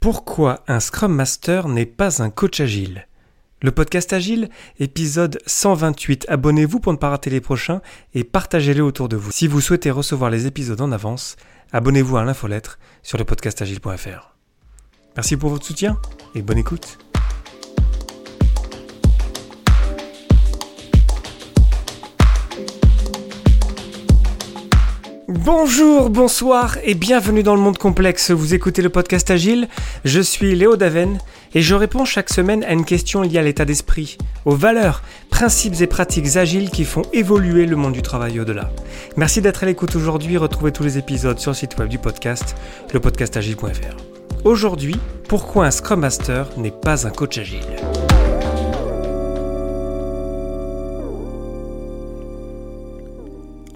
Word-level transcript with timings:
Pourquoi 0.00 0.64
un 0.66 0.80
Scrum 0.80 1.14
Master 1.14 1.68
n'est 1.68 1.84
pas 1.84 2.22
un 2.22 2.30
coach 2.30 2.60
agile? 2.60 3.06
Le 3.60 3.70
podcast 3.70 4.14
Agile, 4.14 4.48
épisode 4.78 5.38
128. 5.44 6.24
Abonnez-vous 6.30 6.80
pour 6.80 6.94
ne 6.94 6.96
pas 6.96 7.10
rater 7.10 7.28
les 7.28 7.42
prochains 7.42 7.82
et 8.14 8.24
partagez-les 8.24 8.80
autour 8.80 9.10
de 9.10 9.16
vous. 9.16 9.30
Si 9.30 9.46
vous 9.46 9.60
souhaitez 9.60 9.90
recevoir 9.90 10.30
les 10.30 10.46
épisodes 10.46 10.80
en 10.80 10.90
avance, 10.90 11.36
abonnez-vous 11.72 12.16
à 12.16 12.24
l'infolettre 12.24 12.78
sur 13.02 13.18
le 13.18 13.24
podcastagile.fr. 13.26 14.34
Merci 15.16 15.36
pour 15.36 15.50
votre 15.50 15.66
soutien 15.66 16.00
et 16.34 16.40
bonne 16.40 16.56
écoute. 16.56 17.09
Bonjour, 25.32 26.10
bonsoir 26.10 26.78
et 26.82 26.94
bienvenue 26.94 27.44
dans 27.44 27.54
le 27.54 27.60
monde 27.60 27.78
complexe. 27.78 28.32
Vous 28.32 28.52
écoutez 28.52 28.82
le 28.82 28.88
podcast 28.88 29.30
Agile, 29.30 29.68
je 30.04 30.20
suis 30.20 30.56
Léo 30.56 30.74
Daven 30.74 31.20
et 31.54 31.62
je 31.62 31.76
réponds 31.76 32.04
chaque 32.04 32.30
semaine 32.30 32.64
à 32.64 32.72
une 32.72 32.84
question 32.84 33.22
liée 33.22 33.38
à 33.38 33.42
l'état 33.42 33.64
d'esprit, 33.64 34.18
aux 34.44 34.56
valeurs, 34.56 35.02
principes 35.30 35.80
et 35.80 35.86
pratiques 35.86 36.36
agiles 36.36 36.68
qui 36.70 36.84
font 36.84 37.02
évoluer 37.12 37.66
le 37.66 37.76
monde 37.76 37.92
du 37.92 38.02
travail 38.02 38.40
au-delà. 38.40 38.72
Merci 39.16 39.40
d'être 39.40 39.62
à 39.62 39.66
l'écoute 39.66 39.94
aujourd'hui, 39.94 40.36
retrouvez 40.36 40.72
tous 40.72 40.82
les 40.82 40.98
épisodes 40.98 41.38
sur 41.38 41.52
le 41.52 41.56
site 41.56 41.78
web 41.78 41.88
du 41.88 42.00
podcast, 42.00 42.56
lepodcastagile.fr. 42.92 44.42
Aujourd'hui, 44.42 44.96
pourquoi 45.28 45.66
un 45.66 45.70
Scrum 45.70 46.00
Master 46.00 46.48
n'est 46.56 46.72
pas 46.72 47.06
un 47.06 47.10
coach 47.10 47.38
agile? 47.38 47.60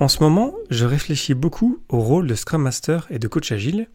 En 0.04 0.08
ce 0.08 0.22
moment, 0.22 0.54
je 0.68 0.84
réfléchis 0.84 1.32
beaucoup 1.32 1.82
au 1.88 1.98
rôle 1.98 2.26
de 2.26 2.34
Scrum 2.34 2.60
Master 2.60 3.06
et 3.08 3.18
de 3.18 3.26
coach 3.26 3.50
agile. 3.52 3.88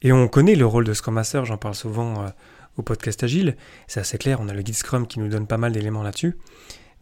Et 0.00 0.12
on 0.12 0.28
connaît 0.28 0.54
le 0.54 0.64
rôle 0.64 0.84
de 0.84 0.94
Scrum 0.94 1.16
Master, 1.16 1.44
j'en 1.44 1.56
parle 1.56 1.74
souvent 1.74 2.22
euh, 2.22 2.28
au 2.76 2.82
podcast 2.82 3.24
Agile. 3.24 3.56
C'est 3.88 3.98
assez 3.98 4.16
clair, 4.16 4.38
on 4.40 4.48
a 4.48 4.54
le 4.54 4.62
guide 4.62 4.76
Scrum 4.76 5.08
qui 5.08 5.18
nous 5.18 5.26
donne 5.26 5.48
pas 5.48 5.56
mal 5.56 5.72
d'éléments 5.72 6.04
là-dessus. 6.04 6.38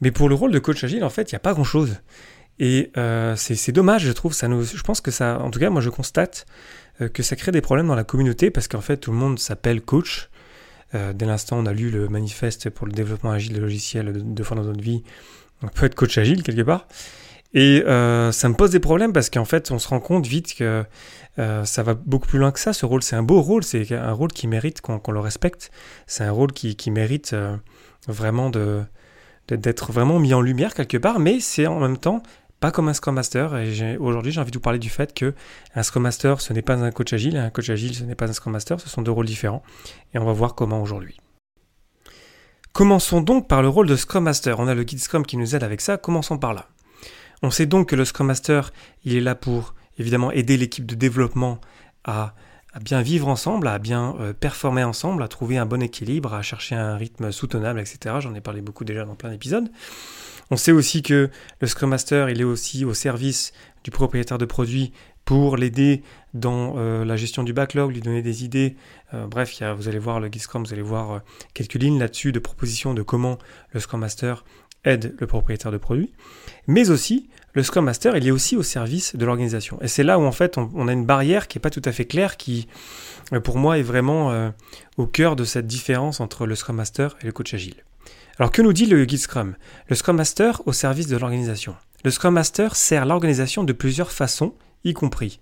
Mais 0.00 0.12
pour 0.12 0.30
le 0.30 0.34
rôle 0.34 0.50
de 0.50 0.58
coach 0.58 0.82
agile, 0.82 1.04
en 1.04 1.10
fait, 1.10 1.30
il 1.30 1.34
n'y 1.34 1.36
a 1.36 1.40
pas 1.40 1.52
grand-chose. 1.52 1.98
Et 2.58 2.90
euh, 2.96 3.36
c'est 3.36 3.72
dommage, 3.72 4.06
je 4.06 4.12
trouve. 4.12 4.34
Je 4.34 4.82
pense 4.82 5.02
que 5.02 5.10
ça, 5.10 5.38
en 5.38 5.50
tout 5.50 5.60
cas, 5.60 5.68
moi, 5.68 5.82
je 5.82 5.90
constate 5.90 6.46
euh, 7.02 7.10
que 7.10 7.22
ça 7.22 7.36
crée 7.36 7.52
des 7.52 7.60
problèmes 7.60 7.88
dans 7.88 7.94
la 7.94 8.04
communauté 8.04 8.50
parce 8.50 8.66
qu'en 8.66 8.80
fait, 8.80 8.96
tout 8.96 9.10
le 9.10 9.18
monde 9.18 9.38
s'appelle 9.38 9.82
coach. 9.82 10.30
dès 10.94 11.26
l'instant, 11.26 11.58
on 11.58 11.66
a 11.66 11.74
lu 11.74 11.90
le 11.90 12.08
manifeste 12.08 12.70
pour 12.70 12.86
le 12.86 12.92
développement 12.92 13.32
agile 13.32 13.52
des 13.52 13.60
logiciels 13.60 14.10
de, 14.10 14.20
de 14.20 14.42
fois 14.42 14.56
dans 14.56 14.64
notre 14.64 14.80
vie. 14.80 15.02
On 15.62 15.68
peut 15.68 15.84
être 15.84 15.94
coach 15.94 16.16
agile 16.16 16.42
quelque 16.42 16.62
part. 16.62 16.86
Et 17.52 17.82
euh, 17.86 18.30
ça 18.32 18.48
me 18.48 18.54
pose 18.54 18.70
des 18.70 18.80
problèmes 18.80 19.12
parce 19.12 19.28
qu'en 19.28 19.44
fait, 19.44 19.70
on 19.70 19.78
se 19.78 19.88
rend 19.88 20.00
compte 20.00 20.26
vite 20.26 20.54
que 20.54 20.84
euh, 21.38 21.64
ça 21.64 21.82
va 21.82 21.94
beaucoup 21.94 22.28
plus 22.28 22.38
loin 22.38 22.52
que 22.52 22.60
ça. 22.60 22.72
Ce 22.72 22.86
rôle, 22.86 23.02
c'est 23.02 23.16
un 23.16 23.22
beau 23.22 23.40
rôle, 23.40 23.64
c'est 23.64 23.90
un 23.92 24.12
rôle 24.12 24.32
qui 24.32 24.46
mérite 24.46 24.80
qu'on 24.80 25.12
le 25.12 25.20
respecte. 25.20 25.70
C'est 26.06 26.24
un 26.24 26.30
rôle 26.30 26.52
qui, 26.52 26.90
mérite 26.90 27.32
euh, 27.32 27.56
vraiment 28.06 28.50
d'être 29.48 29.92
vraiment 29.92 30.20
mis 30.20 30.32
en 30.32 30.40
lumière 30.40 30.74
quelque 30.74 30.96
part, 30.96 31.18
mais 31.18 31.40
c'est 31.40 31.66
en 31.66 31.80
même 31.80 31.98
temps 31.98 32.22
pas 32.60 32.70
comme 32.70 32.88
un 32.88 32.94
Scrum 32.94 33.14
Master. 33.14 33.56
Et 33.56 33.96
aujourd'hui, 33.96 34.32
j'ai 34.32 34.40
envie 34.40 34.50
de 34.50 34.56
vous 34.56 34.62
parler 34.62 34.78
du 34.78 34.90
fait 34.90 35.14
que 35.14 35.34
un 35.74 35.82
Scrum 35.82 36.02
Master, 36.02 36.40
ce 36.40 36.52
n'est 36.52 36.62
pas 36.62 36.74
un 36.74 36.90
coach 36.92 37.12
agile, 37.12 37.36
un 37.36 37.50
coach 37.50 37.70
agile, 37.70 37.94
ce 37.94 38.04
n'est 38.04 38.14
pas 38.14 38.28
un 38.28 38.32
Scrum 38.32 38.52
Master, 38.52 38.78
ce 38.78 38.88
sont 38.88 39.02
deux 39.02 39.10
rôles 39.10 39.26
différents. 39.26 39.62
Et 40.14 40.18
on 40.18 40.24
va 40.24 40.32
voir 40.32 40.54
comment 40.54 40.80
aujourd'hui. 40.80 41.16
Commençons 42.72 43.22
donc 43.22 43.48
par 43.48 43.62
le 43.62 43.68
rôle 43.68 43.88
de 43.88 43.96
Scrum 43.96 44.24
Master. 44.24 44.60
On 44.60 44.68
a 44.68 44.74
le 44.74 44.84
guide 44.84 45.00
Scrum 45.00 45.26
qui 45.26 45.36
nous 45.36 45.56
aide 45.56 45.64
avec 45.64 45.80
ça. 45.80 45.96
Commençons 45.96 46.38
par 46.38 46.54
là. 46.54 46.68
On 47.42 47.50
sait 47.50 47.66
donc 47.66 47.88
que 47.88 47.96
le 47.96 48.04
Scrum 48.04 48.26
Master, 48.26 48.72
il 49.04 49.16
est 49.16 49.20
là 49.20 49.34
pour 49.34 49.74
évidemment 49.98 50.30
aider 50.30 50.56
l'équipe 50.56 50.86
de 50.86 50.94
développement 50.94 51.60
à, 52.04 52.34
bien 52.80 53.02
vivre 53.02 53.28
ensemble, 53.28 53.66
à 53.66 53.78
bien 53.78 54.14
euh, 54.20 54.32
performer 54.32 54.84
ensemble, 54.84 55.22
à 55.22 55.28
trouver 55.28 55.56
un 55.58 55.66
bon 55.66 55.82
équilibre, 55.82 56.34
à 56.34 56.42
chercher 56.42 56.74
un 56.74 56.96
rythme 56.96 57.32
soutenable, 57.32 57.80
etc. 57.80 58.16
J'en 58.20 58.34
ai 58.34 58.40
parlé 58.40 58.60
beaucoup 58.60 58.84
déjà 58.84 59.04
dans 59.04 59.14
plein 59.14 59.30
d'épisodes. 59.30 59.70
On 60.50 60.56
sait 60.56 60.72
aussi 60.72 61.02
que 61.02 61.30
le 61.60 61.66
Scrum 61.66 61.90
Master, 61.90 62.28
il 62.28 62.40
est 62.40 62.44
aussi 62.44 62.84
au 62.84 62.94
service 62.94 63.52
du 63.84 63.90
propriétaire 63.90 64.38
de 64.38 64.44
produit 64.44 64.92
pour 65.24 65.56
l'aider 65.56 66.02
dans 66.34 66.74
euh, 66.76 67.04
la 67.04 67.16
gestion 67.16 67.42
du 67.42 67.52
backlog, 67.52 67.92
lui 67.92 68.00
donner 68.00 68.22
des 68.22 68.44
idées. 68.44 68.76
Euh, 69.14 69.26
bref, 69.26 69.62
vous 69.76 69.88
allez 69.88 69.98
voir 69.98 70.20
le 70.20 70.28
guide 70.28 70.42
Scrum, 70.42 70.64
vous 70.64 70.72
allez 70.72 70.82
voir 70.82 71.22
quelques 71.54 71.74
lignes 71.74 71.98
là-dessus 71.98 72.32
de 72.32 72.38
propositions 72.38 72.94
de 72.94 73.02
comment 73.02 73.38
le 73.72 73.80
Scrum 73.80 74.00
Master 74.00 74.44
aide 74.84 75.14
le 75.18 75.26
propriétaire 75.26 75.72
de 75.72 75.76
produit, 75.76 76.12
mais 76.66 76.90
aussi 76.90 77.28
le 77.52 77.62
Scrum 77.62 77.84
Master, 77.84 78.16
il 78.16 78.26
est 78.26 78.30
aussi 78.30 78.56
au 78.56 78.62
service 78.62 79.16
de 79.16 79.24
l'organisation. 79.26 79.78
Et 79.82 79.88
c'est 79.88 80.04
là 80.04 80.18
où 80.18 80.22
en 80.22 80.32
fait 80.32 80.56
on, 80.56 80.86
a 80.86 80.92
une 80.92 81.04
barrière 81.04 81.48
qui 81.48 81.58
n'est 81.58 81.62
pas 81.62 81.70
tout 81.70 81.82
à 81.84 81.92
fait 81.92 82.04
claire, 82.04 82.36
qui 82.36 82.68
euh, 83.32 83.40
pour 83.40 83.58
moi 83.58 83.78
est 83.78 83.82
vraiment 83.82 84.30
euh, 84.30 84.50
au 84.96 85.06
cœur 85.06 85.34
de 85.34 85.44
cette 85.44 85.66
différence 85.66 86.20
entre 86.20 86.46
le 86.46 86.54
Scrum 86.54 86.76
Master 86.76 87.16
et 87.22 87.26
le 87.26 87.32
coach 87.32 87.52
agile. 87.54 87.82
Alors 88.38 88.52
que 88.52 88.62
nous 88.62 88.72
dit 88.72 88.86
le 88.86 89.04
guide 89.04 89.18
Scrum? 89.18 89.56
Le 89.88 89.96
Scrum 89.96 90.16
Master 90.16 90.62
au 90.66 90.72
service 90.72 91.08
de 91.08 91.16
l'organisation. 91.16 91.74
Le 92.04 92.10
Scrum 92.10 92.34
Master 92.34 92.76
sert 92.76 93.04
l'organisation 93.04 93.64
de 93.64 93.72
plusieurs 93.72 94.12
façons, 94.12 94.54
y 94.84 94.94
compris 94.94 95.40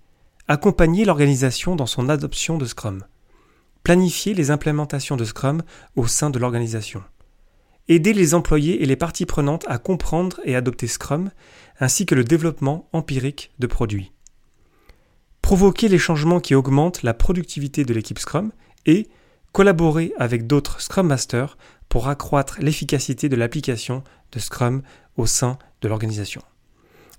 accompagner 0.48 1.04
l'organisation 1.04 1.76
dans 1.76 1.86
son 1.86 2.08
adoption 2.08 2.56
de 2.56 2.64
Scrum, 2.64 3.04
planifier 3.82 4.32
les 4.32 4.50
implémentations 4.50 5.16
de 5.16 5.24
Scrum 5.24 5.62
au 5.94 6.06
sein 6.06 6.30
de 6.30 6.38
l'organisation, 6.38 7.02
aider 7.88 8.12
les 8.12 8.34
employés 8.34 8.82
et 8.82 8.86
les 8.86 8.96
parties 8.96 9.26
prenantes 9.26 9.64
à 9.68 9.78
comprendre 9.78 10.40
et 10.44 10.54
adopter 10.54 10.86
Scrum, 10.86 11.30
ainsi 11.80 12.06
que 12.06 12.14
le 12.14 12.24
développement 12.24 12.88
empirique 12.92 13.50
de 13.58 13.66
produits. 13.66 14.12
Provoquer 15.42 15.88
les 15.88 15.98
changements 15.98 16.40
qui 16.40 16.54
augmentent 16.54 17.02
la 17.02 17.14
productivité 17.14 17.84
de 17.84 17.94
l'équipe 17.94 18.18
Scrum 18.18 18.52
et 18.86 19.08
collaborer 19.52 20.12
avec 20.18 20.46
d'autres 20.46 20.80
Scrum 20.80 21.06
Masters 21.06 21.56
pour 21.88 22.08
accroître 22.08 22.58
l'efficacité 22.60 23.28
de 23.28 23.36
l'application 23.36 24.04
de 24.32 24.38
Scrum 24.38 24.82
au 25.16 25.26
sein 25.26 25.58
de 25.80 25.88
l'organisation. 25.88 26.42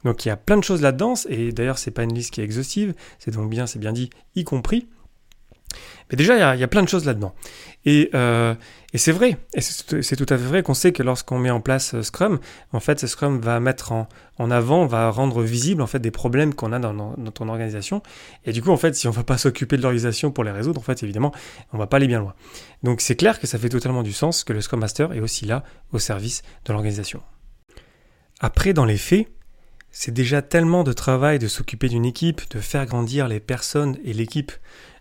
Donc 0.03 0.25
il 0.25 0.29
y 0.29 0.31
a 0.31 0.37
plein 0.37 0.57
de 0.57 0.63
choses 0.63 0.81
là-dedans, 0.81 1.15
et 1.27 1.51
d'ailleurs 1.51 1.77
c'est 1.77 1.91
pas 1.91 2.03
une 2.03 2.13
liste 2.13 2.31
qui 2.31 2.41
est 2.41 2.45
exhaustive, 2.45 2.93
c'est 3.17 3.31
donc 3.31 3.49
bien, 3.49 3.65
bien 3.77 3.91
dit, 3.91 4.09
y 4.35 4.43
compris 4.43 4.87
mais 6.09 6.15
déjà, 6.15 6.53
il 6.55 6.59
y, 6.59 6.63
a, 6.63 6.67
plein 6.67 6.81
de 6.81 6.89
choses 6.89 7.05
là-dedans. 7.05 7.35
Et, 7.85 8.09
euh, 8.15 8.55
c'est 8.95 9.11
vrai, 9.11 9.37
et 9.53 9.61
c'est 9.61 10.15
tout 10.15 10.25
à 10.33 10.37
fait 10.37 10.43
vrai 10.43 10.63
qu'on 10.63 10.73
sait 10.73 10.91
que 10.91 11.03
lorsqu'on 11.03 11.37
met 11.37 11.51
en 11.51 11.61
place 11.61 11.93
euh, 11.93 12.01
Scrum, 12.01 12.39
en 12.73 12.79
fait, 12.79 13.05
Scrum 13.05 13.39
va 13.39 13.59
mettre 13.59 13.91
en, 13.91 14.07
avant, 14.51 14.87
va 14.87 15.11
rendre 15.11 15.43
visible 15.43 15.83
en 15.83 15.87
fait 15.87 15.99
des 15.99 16.09
problèmes 16.09 16.55
qu'on 16.55 16.73
a 16.73 16.79
dans, 16.79 17.13
ton 17.31 17.47
organisation. 17.47 18.01
Et 18.45 18.51
du 18.51 18.63
coup, 18.63 18.71
en 18.71 18.77
fait, 18.77 18.95
si 18.95 19.07
on 19.07 19.11
ne 19.11 19.15
va 19.15 19.23
pas 19.23 19.37
s'occuper 19.37 19.77
de 19.77 19.83
l'organisation 19.83 20.31
pour 20.31 20.43
les 20.43 20.51
résoudre, 20.51 20.79
en 20.79 20.83
fait, 20.83 21.03
évidemment, 21.03 21.31
on 21.71 21.77
ne 21.77 21.81
va 21.81 21.87
pas 21.87 21.97
aller 21.97 22.07
bien 22.07 22.19
loin. 22.19 22.33
Donc 22.81 23.01
c'est 23.01 23.15
clair 23.15 23.39
que 23.39 23.45
ça 23.45 23.59
fait 23.59 23.69
totalement 23.69 24.01
du 24.01 24.13
sens 24.13 24.43
que 24.43 24.53
le 24.53 24.61
Scrum 24.61 24.79
Master 24.79 25.13
est 25.13 25.19
aussi 25.19 25.45
là 25.45 25.63
au 25.91 25.99
service 25.99 26.41
de 26.65 26.73
l'organisation. 26.73 27.21
Après, 28.39 28.73
dans 28.73 28.85
les 28.85 28.97
faits, 28.97 29.27
c'est 29.91 30.13
déjà 30.13 30.41
tellement 30.41 30.83
de 30.83 30.93
travail 30.93 31.39
de 31.39 31.47
s'occuper 31.47 31.89
d'une 31.89 32.05
équipe, 32.05 32.41
de 32.51 32.59
faire 32.59 32.85
grandir 32.85 33.27
les 33.27 33.39
personnes 33.39 33.97
et 34.03 34.13
l'équipe 34.13 34.51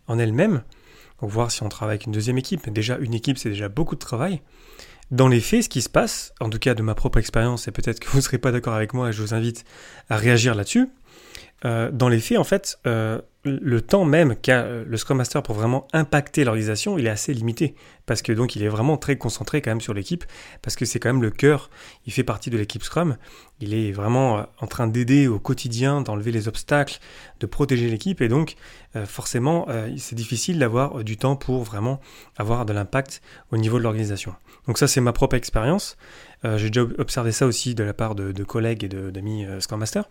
en 0.08 0.18
elle-même, 0.18 0.62
voir 1.20 1.50
si 1.50 1.62
on 1.62 1.68
travaille 1.68 1.94
avec 1.94 2.06
une 2.06 2.12
deuxième 2.12 2.38
équipe. 2.38 2.68
Déjà, 2.70 2.98
une 2.98 3.14
équipe, 3.14 3.38
c'est 3.38 3.50
déjà 3.50 3.68
beaucoup 3.68 3.94
de 3.94 4.00
travail. 4.00 4.40
Dans 5.10 5.28
les 5.28 5.40
faits, 5.40 5.64
ce 5.64 5.68
qui 5.68 5.80
se 5.80 5.88
passe, 5.88 6.34
en 6.40 6.50
tout 6.50 6.58
cas 6.58 6.74
de 6.74 6.82
ma 6.82 6.94
propre 6.94 7.18
expérience, 7.18 7.66
et 7.66 7.72
peut-être 7.72 8.00
que 8.00 8.08
vous 8.08 8.18
ne 8.18 8.22
serez 8.22 8.38
pas 8.38 8.52
d'accord 8.52 8.74
avec 8.74 8.92
moi 8.92 9.10
je 9.10 9.22
vous 9.22 9.32
invite 9.34 9.64
à 10.10 10.16
réagir 10.16 10.54
là-dessus, 10.54 10.88
euh, 11.64 11.90
dans 11.90 12.08
les 12.08 12.20
faits, 12.20 12.38
en 12.38 12.44
fait, 12.44 12.78
euh, 12.86 13.20
le 13.48 13.80
temps 13.80 14.04
même 14.04 14.36
qu'a 14.36 14.62
euh, 14.62 14.84
le 14.86 14.96
Scrum 14.96 15.18
Master 15.18 15.42
pour 15.42 15.54
vraiment 15.54 15.88
impacter 15.92 16.44
l'organisation, 16.44 16.98
il 16.98 17.06
est 17.06 17.10
assez 17.10 17.32
limité. 17.34 17.74
Parce 18.06 18.22
que 18.22 18.32
donc 18.32 18.56
il 18.56 18.62
est 18.62 18.68
vraiment 18.68 18.96
très 18.96 19.16
concentré 19.16 19.60
quand 19.62 19.70
même 19.70 19.80
sur 19.80 19.94
l'équipe, 19.94 20.24
parce 20.62 20.76
que 20.76 20.84
c'est 20.84 20.98
quand 20.98 21.10
même 21.10 21.22
le 21.22 21.30
cœur, 21.30 21.70
il 22.06 22.12
fait 22.12 22.24
partie 22.24 22.50
de 22.50 22.56
l'équipe 22.56 22.82
Scrum. 22.82 23.16
Il 23.60 23.74
est 23.74 23.92
vraiment 23.92 24.46
en 24.60 24.66
train 24.66 24.86
d'aider 24.86 25.26
au 25.26 25.38
quotidien, 25.38 26.00
d'enlever 26.00 26.32
les 26.32 26.48
obstacles, 26.48 27.00
de 27.40 27.46
protéger 27.46 27.90
l'équipe, 27.90 28.20
et 28.22 28.28
donc 28.28 28.54
forcément 29.04 29.66
c'est 29.98 30.14
difficile 30.14 30.58
d'avoir 30.58 31.04
du 31.04 31.18
temps 31.18 31.36
pour 31.36 31.64
vraiment 31.64 32.00
avoir 32.38 32.64
de 32.64 32.72
l'impact 32.72 33.20
au 33.52 33.58
niveau 33.58 33.76
de 33.76 33.82
l'organisation. 33.82 34.34
Donc 34.66 34.78
ça 34.78 34.88
c'est 34.88 35.02
ma 35.02 35.12
propre 35.12 35.36
expérience. 35.36 35.98
J'ai 36.44 36.70
déjà 36.70 36.86
observé 36.98 37.32
ça 37.32 37.46
aussi 37.46 37.74
de 37.74 37.84
la 37.84 37.92
part 37.92 38.14
de 38.14 38.44
collègues 38.44 38.84
et 38.84 38.88
d'amis 38.88 39.44
Scrum 39.60 39.80
Master. 39.80 40.08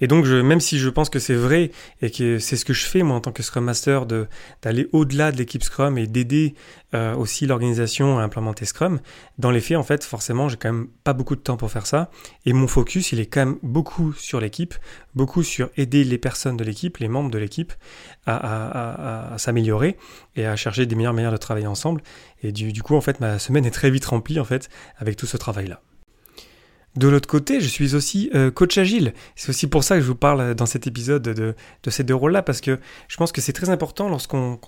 Et 0.00 0.06
donc, 0.06 0.26
même 0.26 0.60
si 0.60 0.78
je 0.78 0.88
pense 0.88 1.10
que 1.10 1.18
c'est 1.18 1.34
vrai 1.34 1.70
et 2.00 2.10
que 2.10 2.38
c'est 2.38 2.56
ce 2.56 2.64
que 2.64 2.72
je 2.72 2.84
fais 2.86 3.02
moi 3.02 3.16
en 3.16 3.20
tant 3.20 3.32
que 3.32 3.42
Scrum 3.42 3.64
Master, 3.64 4.06
d'aller 4.06 4.88
au-delà 4.92 5.30
de 5.30 5.36
l'équipe 5.36 5.62
Scrum 5.62 5.98
et 5.98 6.06
d'aider 6.06 6.54
euh, 6.94 7.14
aussi 7.14 7.46
l'organisation 7.46 8.18
à 8.18 8.22
implémenter 8.22 8.64
Scrum, 8.64 9.00
dans 9.38 9.50
les 9.50 9.60
faits, 9.60 9.76
en 9.76 9.82
fait, 9.82 10.02
forcément, 10.02 10.48
j'ai 10.48 10.56
quand 10.56 10.72
même 10.72 10.88
pas 11.04 11.12
beaucoup 11.12 11.36
de 11.36 11.40
temps 11.40 11.56
pour 11.56 11.70
faire 11.70 11.86
ça. 11.86 12.10
Et 12.46 12.52
mon 12.52 12.66
focus, 12.66 13.12
il 13.12 13.20
est 13.20 13.26
quand 13.26 13.44
même 13.44 13.58
beaucoup 13.62 14.12
sur 14.14 14.40
l'équipe, 14.40 14.74
beaucoup 15.14 15.42
sur 15.42 15.68
aider 15.76 16.04
les 16.04 16.18
personnes 16.18 16.56
de 16.56 16.64
l'équipe, 16.64 16.96
les 16.96 17.08
membres 17.08 17.30
de 17.30 17.38
l'équipe, 17.38 17.72
à, 18.26 19.34
s'améliorer 19.38 19.98
et 20.36 20.46
à 20.46 20.56
chercher 20.56 20.86
des 20.86 20.94
meilleures 20.94 21.14
manières 21.14 21.32
de 21.32 21.36
travailler 21.36 21.66
ensemble. 21.66 22.02
Et 22.42 22.52
du, 22.52 22.72
du 22.72 22.82
coup, 22.82 22.94
en 22.94 23.00
fait, 23.00 23.20
ma 23.20 23.38
semaine 23.38 23.66
est 23.66 23.70
très 23.70 23.90
vite 23.90 24.06
remplie, 24.06 24.40
en 24.40 24.44
fait, 24.44 24.70
avec 24.98 25.16
tout 25.16 25.26
ce 25.26 25.36
travail-là. 25.36 25.82
De 26.96 27.06
l'autre 27.06 27.28
côté, 27.28 27.60
je 27.60 27.68
suis 27.68 27.94
aussi 27.94 28.30
euh, 28.34 28.50
coach 28.50 28.76
agile. 28.76 29.14
C'est 29.36 29.50
aussi 29.50 29.68
pour 29.68 29.84
ça 29.84 29.94
que 29.94 30.02
je 30.02 30.08
vous 30.08 30.16
parle 30.16 30.54
dans 30.54 30.66
cet 30.66 30.88
épisode 30.88 31.22
de, 31.22 31.54
ces 31.88 32.02
deux 32.02 32.14
rôles-là, 32.14 32.42
parce 32.42 32.60
que 32.60 32.80
je 33.06 33.16
pense 33.16 33.30
que 33.30 33.40
c'est 33.40 33.52
très 33.52 33.70
important 33.70 34.08
lorsqu'on 34.08 34.58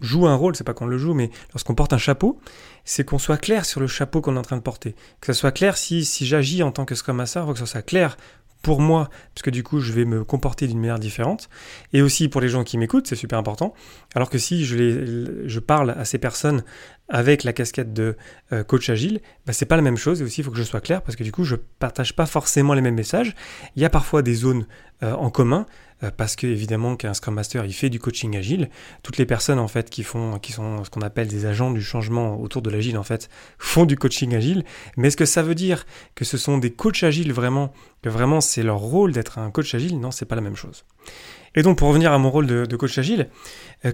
joue 0.00 0.26
un 0.26 0.34
rôle, 0.34 0.54
c'est 0.56 0.64
pas 0.64 0.74
qu'on 0.74 0.86
le 0.86 0.98
joue, 0.98 1.14
mais 1.14 1.30
lorsqu'on 1.54 1.74
porte 1.74 1.94
un 1.94 1.98
chapeau, 1.98 2.38
c'est 2.84 3.04
qu'on 3.04 3.18
soit 3.18 3.38
clair 3.38 3.64
sur 3.64 3.80
le 3.80 3.86
chapeau 3.86 4.20
qu'on 4.20 4.36
est 4.36 4.38
en 4.38 4.42
train 4.42 4.58
de 4.58 4.62
porter. 4.62 4.94
Que 5.22 5.32
ça 5.32 5.34
soit 5.34 5.52
clair 5.52 5.78
si, 5.78 6.04
si 6.04 6.26
j'agis 6.26 6.62
en 6.62 6.70
tant 6.70 6.84
que 6.84 6.94
Scrum 6.94 7.16
Master, 7.16 7.44
il 7.44 7.46
faut 7.46 7.52
que 7.54 7.58
ça 7.58 7.66
soit 7.66 7.82
clair 7.82 8.18
pour 8.62 8.80
moi, 8.82 9.08
parce 9.34 9.42
que 9.42 9.50
du 9.50 9.62
coup, 9.62 9.80
je 9.80 9.92
vais 9.92 10.04
me 10.04 10.22
comporter 10.22 10.66
d'une 10.66 10.80
manière 10.80 10.98
différente, 10.98 11.48
et 11.94 12.02
aussi 12.02 12.28
pour 12.28 12.42
les 12.42 12.50
gens 12.50 12.62
qui 12.62 12.76
m'écoutent, 12.76 13.06
c'est 13.06 13.16
super 13.16 13.38
important. 13.38 13.72
Alors 14.14 14.28
que 14.28 14.36
si 14.36 14.66
je, 14.66 14.76
les, 14.76 15.48
je 15.48 15.60
parle 15.60 15.90
à 15.90 16.04
ces 16.04 16.18
personnes 16.18 16.62
avec 17.10 17.44
la 17.44 17.52
casquette 17.52 17.92
de 17.92 18.16
euh, 18.52 18.64
coach 18.64 18.88
agile, 18.88 19.20
bah, 19.44 19.52
c'est 19.52 19.66
pas 19.66 19.76
la 19.76 19.82
même 19.82 19.96
chose, 19.96 20.22
et 20.22 20.24
aussi 20.24 20.40
il 20.40 20.44
faut 20.44 20.50
que 20.50 20.56
je 20.56 20.62
sois 20.62 20.80
clair, 20.80 21.02
parce 21.02 21.16
que 21.16 21.24
du 21.24 21.32
coup, 21.32 21.44
je 21.44 21.56
partage 21.56 22.14
pas 22.14 22.26
forcément 22.26 22.72
les 22.72 22.80
mêmes 22.80 22.94
messages. 22.94 23.34
Il 23.76 23.82
y 23.82 23.84
a 23.84 23.90
parfois 23.90 24.22
des 24.22 24.34
zones 24.34 24.66
euh, 25.02 25.12
en 25.14 25.28
commun, 25.28 25.66
euh, 26.04 26.10
parce 26.16 26.36
que 26.36 26.46
évidemment 26.46 26.94
qu'un 26.94 27.12
Scrum 27.12 27.34
Master 27.34 27.64
il 27.64 27.72
fait 27.72 27.90
du 27.90 27.98
coaching 27.98 28.36
agile. 28.36 28.70
Toutes 29.02 29.18
les 29.18 29.26
personnes 29.26 29.58
en 29.58 29.66
fait 29.66 29.90
qui 29.90 30.04
font, 30.04 30.38
qui 30.38 30.52
sont 30.52 30.84
ce 30.84 30.90
qu'on 30.90 31.02
appelle 31.02 31.26
des 31.26 31.46
agents 31.46 31.70
du 31.70 31.82
changement 31.82 32.40
autour 32.40 32.62
de 32.62 32.70
l'agile 32.70 32.96
en 32.96 33.02
fait, 33.02 33.28
font 33.58 33.86
du 33.86 33.96
coaching 33.96 34.34
agile. 34.34 34.64
Mais 34.96 35.08
est-ce 35.08 35.16
que 35.16 35.26
ça 35.26 35.42
veut 35.42 35.54
dire 35.54 35.86
que 36.14 36.24
ce 36.24 36.38
sont 36.38 36.58
des 36.58 36.70
coachs 36.70 37.02
agiles 37.02 37.32
vraiment, 37.32 37.72
que 38.02 38.08
vraiment 38.08 38.40
c'est 38.40 38.62
leur 38.62 38.78
rôle 38.78 39.12
d'être 39.12 39.38
un 39.38 39.50
coach 39.50 39.74
agile? 39.74 39.98
Non, 39.98 40.10
c'est 40.10 40.26
pas 40.26 40.36
la 40.36 40.42
même 40.42 40.56
chose. 40.56 40.84
Et 41.56 41.62
donc 41.62 41.78
pour 41.78 41.88
revenir 41.88 42.12
à 42.12 42.18
mon 42.18 42.30
rôle 42.30 42.46
de, 42.46 42.76
coach 42.76 42.96
agile, 42.96 43.28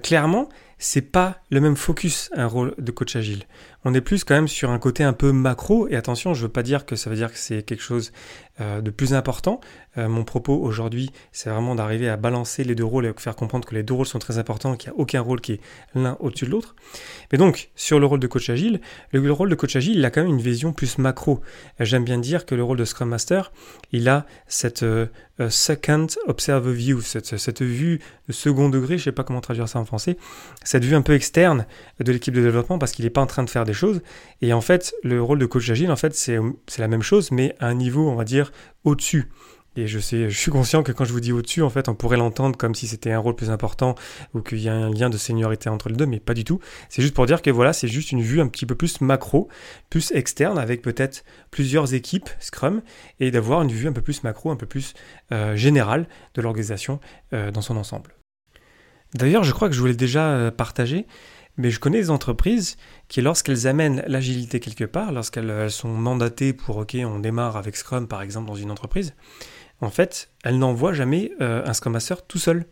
clairement 0.03 0.51
c'est 0.79 1.03
pas 1.03 1.43
le 1.51 1.61
même 1.61 1.77
focus 1.77 2.31
un 2.35 2.47
rôle 2.47 2.75
de 2.79 2.91
coach 2.91 3.17
agile. 3.17 3.45
On 3.89 3.95
est 3.95 4.01
plus 4.01 4.25
quand 4.25 4.35
même 4.35 4.49
sur 4.49 4.71
un 4.71 4.81
côté 4.81 5.05
un 5.05 5.13
peu 5.13 5.31
macro 5.31 5.87
et 5.87 5.95
attention, 5.95 6.35
je 6.35 6.43
veux 6.43 6.49
pas 6.49 6.65
dire 6.65 6.87
que 6.87 6.97
ça 6.97 7.09
veut 7.09 7.15
dire 7.15 7.31
que 7.33 7.39
c'est 7.39 7.63
quelque 7.63 7.85
chose 7.85 8.11
euh, 8.61 8.81
de 8.81 8.91
plus 8.91 9.13
important. 9.13 9.61
Euh, 9.99 10.09
mon 10.09 10.25
propos 10.25 10.55
aujourd'hui, 10.55 11.13
c'est 11.31 11.51
vraiment 11.51 11.75
d'arriver 11.75 12.09
à 12.09 12.17
balancer 12.17 12.65
les 12.65 12.75
deux 12.75 12.87
rôles 12.87 13.05
et 13.05 13.13
faire 13.19 13.37
comprendre 13.37 13.65
que 13.65 13.75
les 13.75 13.83
deux 13.83 13.93
rôles 13.93 14.07
sont 14.07 14.19
très 14.19 14.39
importants, 14.39 14.75
qu'il 14.77 14.91
n'y 14.91 14.97
a 14.97 15.01
aucun 15.01 15.21
rôle 15.21 15.43
qui 15.43 15.53
est 15.53 15.61
l'un 15.95 16.17
au-dessus 16.21 16.47
de 16.47 16.51
l'autre. 16.53 16.75
Mais 17.31 17.39
donc, 17.39 17.69
sur 17.77 18.01
le 18.01 18.07
rôle 18.07 18.19
de 18.19 18.27
coach 18.27 18.49
agile, 18.51 18.81
le, 19.13 19.31
rôle 19.31 19.51
de 19.51 19.55
coach 19.55 19.77
agile, 19.77 19.99
il 19.99 20.05
a 20.07 20.11
quand 20.11 20.23
même 20.23 20.33
une 20.33 20.41
vision 20.41 20.73
plus 20.73 20.97
macro. 20.97 21.43
Euh, 21.81 21.85
j'aime 21.85 22.05
bien 22.05 22.19
dire 22.19 22.47
que 22.47 22.55
le 22.55 22.65
rôle 22.65 22.79
de 22.79 22.85
Scrum 22.87 23.11
Master, 23.11 23.53
il 23.93 24.09
a 24.09 24.25
cette 24.49 24.85
second 25.51 26.07
observer 26.27 26.73
view, 26.73 27.03
cette, 27.03 27.61
vue 27.61 28.01
de 28.27 28.33
second 28.33 28.71
degré, 28.71 28.97
je 28.97 29.05
sais 29.05 29.13
pas 29.13 29.23
comment 29.23 29.43
traduire 29.43 29.69
ça 29.69 29.79
en 29.79 29.85
français, 29.85 30.17
cette 30.65 30.83
vue 30.83 30.95
un 30.95 31.03
peu 31.03 31.13
externe 31.13 31.67
de 32.01 32.11
l'équipe 32.11 32.33
de 32.33 32.41
développement 32.41 32.79
parce 32.79 32.93
qu'il 32.93 33.05
n'est 33.05 33.11
pas 33.11 33.21
en 33.21 33.27
train 33.27 33.43
de 33.43 33.51
faire 33.51 33.65
des 33.65 33.75
choses. 33.77 34.03
Et 34.43 34.53
en 34.53 34.61
fait, 34.61 34.95
le 35.03 35.23
rôle 35.23 35.39
de 35.39 35.47
coach 35.47 35.71
agile, 35.71 35.91
en 35.91 35.97
fait, 35.97 36.15
c'est 36.15 36.39
la 36.79 36.89
même 36.89 37.03
chose, 37.03 37.31
mais 37.31 37.55
à 37.61 37.69
un 37.69 37.75
niveau, 37.75 38.09
on 38.09 38.17
va 38.17 38.25
dire, 38.25 38.53
au-dessus. 38.85 39.31
Et 39.77 39.87
je 39.87 39.99
sais, 39.99 40.31
je 40.31 40.39
suis 40.39 40.51
conscient 40.51 40.83
que 40.83 40.91
quand 40.91 41.05
je 41.05 41.13
vous 41.13 41.21
dis 41.21 41.33
au-dessus, 41.33 41.63
en 41.63 41.69
fait, 41.69 41.89
on 41.89 41.95
pourrait 41.95 42.17
l'entendre 42.17 42.57
comme 42.57 42.75
si 42.75 42.87
c'était 42.87 43.13
un 43.13 43.19
rôle 43.19 43.37
plus 43.37 43.51
important 43.51 43.95
ou 44.33 44.41
qu'il 44.41 44.59
y 44.59 44.71
a 44.71 44.75
un 44.75 44.91
lien 44.91 45.11
de 45.11 45.19
seniorité 45.19 45.69
entre 45.69 45.91
les 45.91 45.97
deux, 45.97 46.07
mais 46.07 46.19
pas 46.19 46.33
du 46.33 46.45
tout. 46.45 46.61
C'est 46.89 47.03
juste 47.03 47.15
pour 47.15 47.27
dire 47.27 47.43
que 47.43 47.51
voilà, 47.51 47.75
c'est 47.75 47.89
juste 47.89 48.11
une 48.11 48.23
vue 48.23 48.41
un 48.41 48.49
petit 48.49 48.65
peu 48.65 48.75
plus 48.75 49.03
macro, 49.03 49.49
plus 49.91 50.13
externe, 50.13 50.59
avec 50.59 50.81
peut-être 50.81 51.25
plusieurs 51.51 51.93
équipes 51.93 52.31
Scrum, 52.41 52.81
et 53.21 53.31
d'avoir 53.31 53.63
une 53.63 53.71
vue 53.71 53.87
un 53.87 53.93
peu 53.93 54.01
plus 54.01 54.23
macro, 54.23 54.51
un 54.51 54.57
peu 54.57 54.67
plus 54.67 54.95
euh, 55.33 55.57
générale 55.57 56.09
de 56.35 56.41
l'organisation 56.41 56.99
euh, 57.35 57.51
dans 57.51 57.61
son 57.61 57.77
ensemble. 57.77 58.15
D'ailleurs, 59.15 59.45
je 59.45 59.53
crois 59.53 59.69
que 59.69 59.75
je 59.75 59.81
vous 59.81 59.87
l'ai 59.87 59.95
déjà 59.95 60.31
euh, 60.31 60.51
partagé, 60.51 61.07
mais 61.57 61.71
je 61.71 61.81
connais 61.81 61.99
des 61.99 62.11
entreprises 62.11 62.77
qui, 63.09 63.23
lorsqu'elles 63.23 63.67
amènent 63.67 64.03
l'agilité 64.07 64.61
quelque 64.61 64.85
part, 64.85 65.13
lorsqu'elles 65.13 65.71
sont 65.71 65.89
mandatées 65.89 66.53
pour, 66.53 66.77
OK, 66.77 66.97
on 67.05 67.19
démarre 67.19 67.57
avec 67.57 67.77
Scrum 67.77 68.07
par 68.07 68.23
exemple 68.23 68.49
dans 68.49 68.55
une 68.55 68.71
entreprise, 68.71 69.15
en 69.81 69.91
fait, 69.91 70.31
elles 70.45 70.59
n'envoient 70.59 70.93
jamais 70.93 71.33
euh, 71.41 71.63
un 71.65 71.73
Scrum 71.73 71.93
Master 71.93 72.27
tout 72.27 72.39
seul. 72.39 72.65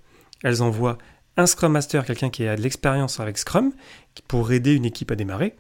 Elles 0.42 0.62
envoient 0.62 0.98
un 1.36 1.46
Scrum 1.46 1.72
Master, 1.72 2.04
quelqu'un 2.04 2.31
qui 2.31 2.46
a 2.46 2.56
de 2.56 2.62
l'expérience 2.62 3.20
avec 3.20 3.38
Scrum, 3.38 3.72
pour 4.28 4.52
aider 4.52 4.75
une 4.75 4.84
équipe 4.84 5.10
à 5.10 5.16
démarrer, 5.16 5.56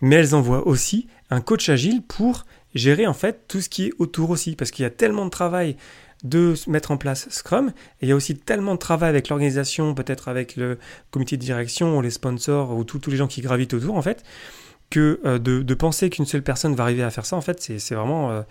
mais 0.00 0.16
elles 0.16 0.34
envoient 0.34 0.66
aussi 0.66 1.08
un 1.30 1.40
coach 1.40 1.68
agile 1.68 2.02
pour 2.02 2.44
gérer 2.74 3.06
en 3.06 3.14
fait 3.14 3.46
tout 3.48 3.60
ce 3.60 3.68
qui 3.68 3.86
est 3.86 3.92
autour 3.98 4.30
aussi, 4.30 4.54
parce 4.54 4.70
qu'il 4.70 4.84
y 4.84 4.86
a 4.86 4.90
tellement 4.90 5.24
de 5.24 5.30
travail 5.30 5.76
de 6.24 6.54
mettre 6.66 6.90
en 6.90 6.96
place 6.96 7.28
Scrum. 7.30 7.72
Et 8.00 8.06
il 8.06 8.08
y 8.08 8.12
a 8.12 8.16
aussi 8.16 8.36
tellement 8.36 8.74
de 8.74 8.78
travail 8.78 9.08
avec 9.08 9.28
l'organisation, 9.28 9.94
peut-être 9.94 10.28
avec 10.28 10.56
le 10.56 10.78
comité 11.10 11.36
de 11.36 11.42
direction 11.42 12.00
les 12.00 12.10
sponsors 12.10 12.76
ou 12.76 12.84
tous 12.84 13.10
les 13.10 13.16
gens 13.16 13.28
qui 13.28 13.40
gravitent 13.40 13.74
autour, 13.74 13.96
en 13.96 14.02
fait, 14.02 14.24
que 14.90 15.20
euh, 15.24 15.38
de, 15.38 15.74
penser 15.74 16.08
qu'une 16.08 16.24
seule 16.24 16.42
personne 16.42 16.74
va 16.74 16.84
arriver 16.84 17.02
à 17.02 17.10
faire 17.10 17.26
ça, 17.26 17.36
en 17.36 17.40
fait, 17.40 17.60
c'est 17.60 17.94
vraiment 17.94 18.30
euh, 18.30 18.42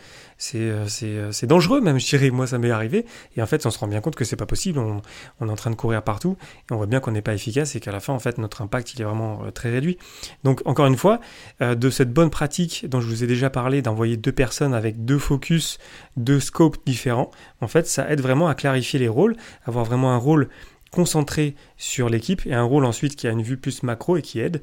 euh, 0.55 0.85
c'est 0.87 1.47
dangereux, 1.47 1.81
même, 1.81 1.99
je 1.99 2.05
dirais. 2.05 2.29
Moi, 2.29 2.47
ça 2.47 2.59
m'est 2.59 2.69
arrivé. 2.69 3.05
Et 3.35 3.41
en 3.41 3.47
fait, 3.47 3.65
on 3.65 3.71
se 3.71 3.79
rend 3.79 3.87
bien 3.87 4.01
compte 4.01 4.15
que 4.15 4.23
c'est 4.23 4.35
pas 4.35 4.45
possible. 4.45 4.79
On, 4.79 5.01
on, 5.39 5.47
est 5.47 5.51
en 5.51 5.55
train 5.55 5.71
de 5.71 5.75
courir 5.75 6.03
partout 6.03 6.37
et 6.69 6.73
on 6.73 6.77
voit 6.77 6.85
bien 6.85 6.99
qu'on 6.99 7.11
n'est 7.11 7.21
pas 7.21 7.33
efficace 7.33 7.75
et 7.75 7.79
qu'à 7.79 7.91
la 7.91 7.99
fin, 7.99 8.13
en 8.13 8.19
fait, 8.19 8.37
notre 8.37 8.61
impact, 8.61 8.93
il 8.93 9.01
est 9.01 9.05
vraiment 9.05 9.41
très 9.51 9.71
réduit. 9.71 9.97
Donc, 10.43 10.61
encore 10.65 10.85
une 10.85 10.97
fois, 10.97 11.19
de 11.59 11.89
cette 11.89 12.13
bonne 12.13 12.29
pratique 12.29 12.85
dont 12.87 13.01
je 13.01 13.07
vous 13.07 13.23
ai 13.23 13.27
déjà 13.27 13.49
parlé, 13.49 13.81
d'envoyer 13.81 14.17
deux 14.17 14.31
personnes 14.31 14.73
avec 14.73 15.05
deux 15.05 15.19
focus, 15.19 15.79
deux 16.17 16.39
scopes 16.39 16.77
différents, 16.85 17.31
en 17.61 17.67
fait, 17.67 17.87
ça 17.87 18.09
aide 18.09 18.21
vraiment 18.21 18.47
à 18.47 18.55
clarifier 18.55 18.99
les 18.99 19.07
rôles, 19.07 19.35
avoir 19.65 19.85
vraiment 19.85 20.13
un 20.13 20.17
rôle 20.17 20.49
concentré 20.91 21.55
sur 21.77 22.09
l'équipe 22.09 22.45
et 22.45 22.53
un 22.53 22.63
rôle 22.63 22.85
ensuite 22.85 23.15
qui 23.15 23.27
a 23.27 23.31
une 23.31 23.41
vue 23.41 23.57
plus 23.57 23.83
macro 23.83 24.17
et 24.17 24.21
qui 24.21 24.39
aide 24.39 24.61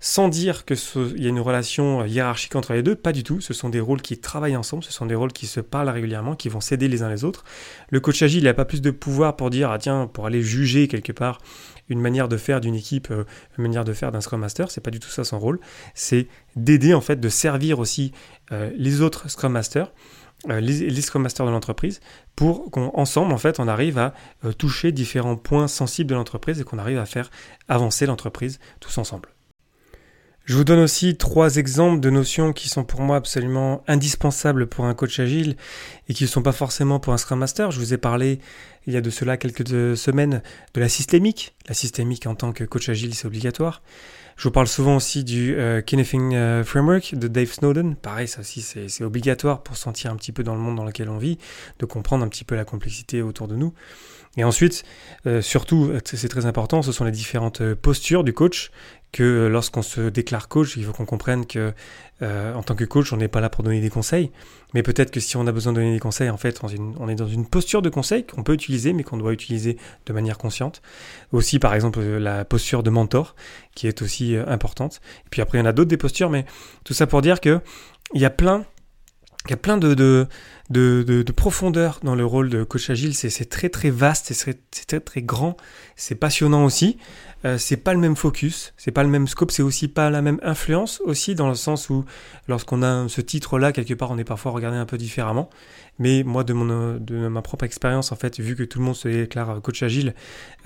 sans 0.00 0.28
dire 0.28 0.64
qu'il 0.64 0.76
y 1.16 1.26
a 1.26 1.28
une 1.28 1.40
relation 1.40 2.04
hiérarchique 2.04 2.54
entre 2.56 2.72
les 2.72 2.82
deux, 2.82 2.94
pas 2.94 3.12
du 3.12 3.24
tout. 3.24 3.40
Ce 3.40 3.52
sont 3.52 3.68
des 3.68 3.80
rôles 3.80 4.02
qui 4.02 4.18
travaillent 4.18 4.56
ensemble, 4.56 4.84
ce 4.84 4.92
sont 4.92 5.06
des 5.06 5.14
rôles 5.14 5.32
qui 5.32 5.46
se 5.46 5.60
parlent 5.60 5.88
régulièrement, 5.88 6.36
qui 6.36 6.48
vont 6.48 6.60
s'aider 6.60 6.88
les 6.88 7.02
uns 7.02 7.08
les 7.08 7.24
autres. 7.24 7.44
Le 7.90 8.00
coach 8.00 8.22
agile, 8.22 8.40
il 8.40 8.44
n'a 8.44 8.54
pas 8.54 8.64
plus 8.64 8.80
de 8.80 8.90
pouvoir 8.90 9.36
pour 9.36 9.50
dire, 9.50 9.70
ah 9.70 9.78
tiens, 9.78 10.06
pour 10.06 10.26
aller 10.26 10.42
juger 10.42 10.88
quelque 10.88 11.12
part 11.12 11.40
une 11.88 12.00
manière 12.00 12.28
de 12.28 12.36
faire 12.36 12.60
d'une 12.60 12.74
équipe, 12.74 13.10
euh, 13.10 13.24
une 13.56 13.62
manière 13.62 13.84
de 13.84 13.92
faire 13.92 14.12
d'un 14.12 14.20
Scrum 14.20 14.40
Master, 14.40 14.70
c'est 14.70 14.80
pas 14.80 14.90
du 14.90 15.00
tout 15.00 15.08
ça 15.08 15.24
son 15.24 15.38
rôle. 15.38 15.58
C'est 15.94 16.28
d'aider 16.56 16.94
en 16.94 17.00
fait, 17.00 17.18
de 17.18 17.28
servir 17.28 17.78
aussi 17.78 18.12
euh, 18.52 18.70
les 18.76 19.00
autres 19.00 19.28
Scrum 19.30 19.52
Masters. 19.52 19.92
Euh, 20.48 20.60
les, 20.60 21.00
Scrum 21.00 21.22
Masters 21.22 21.46
de 21.46 21.50
l'entreprise 21.50 22.00
pour 22.36 22.70
qu'ensemble 22.70 23.32
en 23.32 23.38
fait 23.38 23.58
on 23.58 23.66
arrive 23.66 23.98
à 23.98 24.14
toucher 24.56 24.92
différents 24.92 25.34
points 25.34 25.66
sensibles 25.66 26.10
de 26.10 26.14
l'entreprise 26.14 26.60
et 26.60 26.64
qu'on 26.64 26.78
arrive 26.78 26.98
à 26.98 27.06
faire 27.06 27.28
avancer 27.66 28.06
l'entreprise 28.06 28.60
tous 28.78 28.98
ensemble. 28.98 29.30
Je 30.48 30.54
vous 30.54 30.64
donne 30.64 30.78
aussi 30.78 31.14
trois 31.14 31.56
exemples 31.56 32.00
de 32.00 32.08
notions 32.08 32.54
qui 32.54 32.70
sont 32.70 32.82
pour 32.82 33.02
moi 33.02 33.16
absolument 33.16 33.84
indispensables 33.86 34.66
pour 34.66 34.86
un 34.86 34.94
coach 34.94 35.20
agile 35.20 35.56
et 36.08 36.14
qui 36.14 36.24
ne 36.24 36.28
sont 36.28 36.40
pas 36.40 36.52
forcément 36.52 36.98
pour 37.00 37.12
un 37.12 37.18
Scrum 37.18 37.38
Master. 37.38 37.70
Je 37.70 37.78
vous 37.78 37.92
ai 37.92 37.98
parlé 37.98 38.40
il 38.86 38.94
y 38.94 38.96
a 38.96 39.02
de 39.02 39.10
cela 39.10 39.36
quelques 39.36 39.94
semaines 39.94 40.40
de 40.72 40.80
la 40.80 40.88
systémique. 40.88 41.54
La 41.68 41.74
systémique 41.74 42.26
en 42.26 42.34
tant 42.34 42.52
que 42.52 42.64
coach 42.64 42.88
agile, 42.88 43.14
c'est 43.14 43.26
obligatoire. 43.26 43.82
Je 44.38 44.44
vous 44.44 44.52
parle 44.52 44.68
souvent 44.68 44.94
aussi 44.94 45.24
du 45.24 45.56
euh, 45.56 45.82
euh, 45.92 46.64
Framework 46.64 47.16
de 47.16 47.26
Dave 47.26 47.50
Snowden. 47.50 47.96
Pareil, 47.96 48.28
ça 48.28 48.38
aussi, 48.38 48.62
c'est 48.62 49.02
obligatoire 49.02 49.64
pour 49.64 49.76
sentir 49.76 50.12
un 50.12 50.16
petit 50.16 50.30
peu 50.30 50.44
dans 50.44 50.54
le 50.54 50.60
monde 50.60 50.76
dans 50.76 50.84
lequel 50.84 51.08
on 51.08 51.18
vit, 51.18 51.38
de 51.80 51.86
comprendre 51.86 52.24
un 52.24 52.28
petit 52.28 52.44
peu 52.44 52.54
la 52.54 52.64
complexité 52.64 53.20
autour 53.20 53.48
de 53.48 53.56
nous. 53.56 53.74
Et 54.36 54.44
ensuite, 54.44 54.84
euh, 55.26 55.42
surtout, 55.42 55.92
c'est 56.04 56.28
très 56.28 56.46
important, 56.46 56.82
ce 56.82 56.92
sont 56.92 57.04
les 57.04 57.10
différentes 57.10 57.62
euh, 57.62 57.74
postures 57.74 58.22
du 58.22 58.32
coach 58.32 58.70
que 59.10 59.48
lorsqu'on 59.48 59.82
se 59.82 60.02
déclare 60.08 60.46
coach, 60.46 60.76
il 60.76 60.84
faut 60.84 60.92
qu'on 60.92 61.06
comprenne 61.06 61.44
que 61.44 61.72
euh, 62.22 62.54
en 62.54 62.62
tant 62.62 62.74
que 62.74 62.84
coach, 62.84 63.12
on 63.12 63.16
n'est 63.16 63.28
pas 63.28 63.40
là 63.40 63.48
pour 63.48 63.62
donner 63.62 63.80
des 63.80 63.90
conseils, 63.90 64.30
mais 64.74 64.82
peut-être 64.82 65.10
que 65.10 65.20
si 65.20 65.36
on 65.36 65.46
a 65.46 65.52
besoin 65.52 65.72
de 65.72 65.78
donner 65.78 65.92
des 65.92 66.00
conseils, 66.00 66.30
en 66.30 66.36
fait, 66.36 66.60
on 66.98 67.08
est 67.08 67.14
dans 67.14 67.28
une 67.28 67.46
posture 67.46 67.80
de 67.80 67.88
conseil 67.88 68.26
qu'on 68.26 68.42
peut 68.42 68.54
utiliser, 68.54 68.92
mais 68.92 69.04
qu'on 69.04 69.16
doit 69.16 69.32
utiliser 69.32 69.76
de 70.06 70.12
manière 70.12 70.36
consciente. 70.38 70.82
Aussi, 71.32 71.58
par 71.58 71.74
exemple, 71.74 72.00
la 72.00 72.44
posture 72.44 72.82
de 72.82 72.90
mentor, 72.90 73.36
qui 73.74 73.86
est 73.86 74.02
aussi 74.02 74.34
euh, 74.34 74.44
importante. 74.48 75.00
Et 75.26 75.28
puis 75.30 75.42
après, 75.42 75.58
il 75.58 75.60
y 75.60 75.64
en 75.64 75.66
a 75.66 75.72
d'autres 75.72 75.90
des 75.90 75.96
postures, 75.96 76.30
mais 76.30 76.44
tout 76.84 76.94
ça 76.94 77.06
pour 77.06 77.22
dire 77.22 77.40
que 77.40 77.60
il 78.14 78.20
y 78.20 78.24
a 78.24 78.30
plein, 78.30 78.64
il 79.46 79.50
y 79.50 79.54
a 79.54 79.58
plein 79.58 79.76
de, 79.76 79.94
de, 79.94 80.26
de, 80.70 81.02
de, 81.02 81.32
profondeur 81.32 82.00
dans 82.02 82.14
le 82.14 82.24
rôle 82.24 82.50
de 82.50 82.62
coach 82.64 82.90
agile. 82.90 83.14
C'est 83.14 83.48
très 83.48 83.68
très 83.68 83.90
vaste, 83.90 84.32
c'est 84.32 84.86
très 84.86 85.00
très 85.00 85.22
grand, 85.22 85.56
c'est 85.96 86.14
passionnant 86.14 86.64
aussi. 86.64 86.98
Euh, 87.44 87.56
c'est 87.56 87.76
pas 87.76 87.94
le 87.94 88.00
même 88.00 88.16
focus, 88.16 88.74
c'est 88.76 88.90
pas 88.90 89.04
le 89.04 89.08
même 89.08 89.28
scope, 89.28 89.52
c'est 89.52 89.62
aussi 89.62 89.86
pas 89.86 90.10
la 90.10 90.22
même 90.22 90.40
influence 90.42 91.00
aussi 91.04 91.36
dans 91.36 91.48
le 91.48 91.54
sens 91.54 91.88
où 91.88 92.04
lorsqu'on 92.48 92.82
a 92.82 93.08
ce 93.08 93.20
titre-là 93.20 93.70
quelque 93.70 93.94
part, 93.94 94.10
on 94.10 94.18
est 94.18 94.24
parfois 94.24 94.50
regardé 94.50 94.76
un 94.76 94.86
peu 94.86 94.98
différemment. 94.98 95.48
Mais 95.98 96.22
moi, 96.22 96.44
de, 96.44 96.52
mon, 96.52 96.96
de 96.96 97.28
ma 97.28 97.42
propre 97.42 97.64
expérience, 97.64 98.12
en 98.12 98.16
fait, 98.16 98.38
vu 98.38 98.54
que 98.54 98.62
tout 98.62 98.78
le 98.78 98.84
monde 98.84 98.94
se 98.94 99.08
déclare 99.08 99.60
coach 99.60 99.82
agile, 99.82 100.14